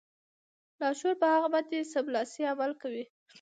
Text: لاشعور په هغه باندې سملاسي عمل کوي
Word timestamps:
لاشعور 0.79 1.15
په 1.21 1.27
هغه 1.33 1.47
باندې 1.53 1.89
سملاسي 1.93 2.43
عمل 2.51 2.71
کوي 2.81 3.03